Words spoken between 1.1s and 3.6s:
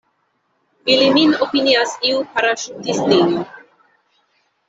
min opinias iu paraŝutistino.